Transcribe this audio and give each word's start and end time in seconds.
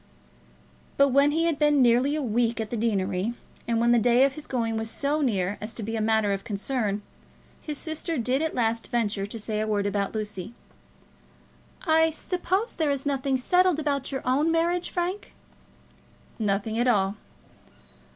But 0.97 1.09
when 1.09 1.29
he 1.29 1.43
had 1.45 1.59
been 1.59 1.79
nearly 1.79 2.15
a 2.15 2.23
week 2.23 2.59
at 2.59 2.71
the 2.71 2.75
deanery, 2.75 3.35
and 3.67 3.79
when 3.79 3.91
the 3.91 3.99
day 3.99 4.23
of 4.25 4.33
his 4.33 4.47
going 4.47 4.75
was 4.75 4.89
so 4.89 5.21
near 5.21 5.59
as 5.61 5.75
to 5.75 5.83
be 5.83 5.95
a 5.95 6.01
matter 6.01 6.33
of 6.33 6.43
concern, 6.43 7.03
his 7.61 7.77
sister 7.77 8.17
did 8.17 8.41
at 8.41 8.55
last 8.55 8.87
venture 8.87 9.27
to 9.27 9.37
say 9.37 9.59
a 9.59 9.67
word 9.67 9.85
about 9.85 10.15
Lucy. 10.15 10.55
"I 11.85 12.09
suppose 12.09 12.73
there 12.73 12.89
is 12.89 13.05
nothing 13.05 13.37
settled 13.37 13.77
about 13.77 14.11
your 14.11 14.23
own 14.25 14.49
marriage, 14.51 14.89
Frank?" 14.89 15.35
"Nothing 16.39 16.79
at 16.79 16.87
all." 16.87 17.15